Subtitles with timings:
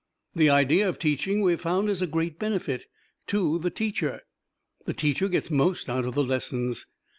[0.35, 2.87] The idea of teaching we have found is a great benefit
[3.27, 4.21] to the teacher.
[4.85, 6.87] The teacher gets most out of the lessons.